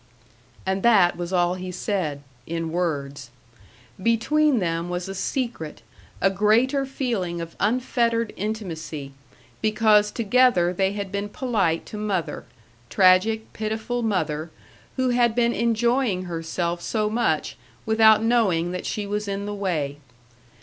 [0.65, 3.29] And that was all he said in words.
[4.01, 5.83] Between them was a secret,
[6.19, 9.11] a greater feeling of unfettered intimacy,
[9.61, 12.45] because together they had been polite to mother
[12.89, 14.49] tragic, pitiful mother,
[14.95, 17.55] who had been enjoying herself so much
[17.85, 19.99] without knowing that she was in the way.